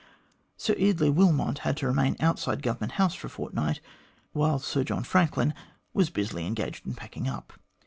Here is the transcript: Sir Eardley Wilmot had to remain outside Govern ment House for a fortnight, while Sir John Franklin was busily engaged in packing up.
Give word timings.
Sir 0.57 0.73
Eardley 0.79 1.11
Wilmot 1.11 1.59
had 1.59 1.77
to 1.77 1.85
remain 1.85 2.15
outside 2.19 2.63
Govern 2.63 2.85
ment 2.87 2.91
House 2.93 3.13
for 3.13 3.27
a 3.27 3.29
fortnight, 3.29 3.79
while 4.33 4.57
Sir 4.57 4.83
John 4.83 5.03
Franklin 5.03 5.53
was 5.93 6.09
busily 6.09 6.47
engaged 6.47 6.87
in 6.87 6.95
packing 6.95 7.27
up. 7.27 7.53